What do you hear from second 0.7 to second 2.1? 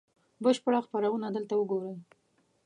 خپرونه دلته وګورئ